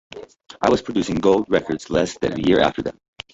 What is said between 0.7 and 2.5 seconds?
was producing gold records less than a